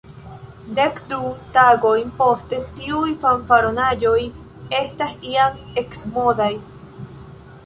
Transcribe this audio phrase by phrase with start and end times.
[0.77, 1.17] Dek-du
[1.57, 4.17] tagojn poste, tiuj fanfaronaĵoj
[4.83, 6.53] estas jam eksmodaj.